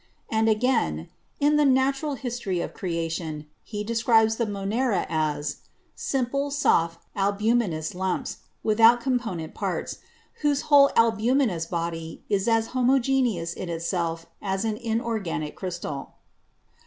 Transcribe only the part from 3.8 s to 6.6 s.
describes the Monera as "simple,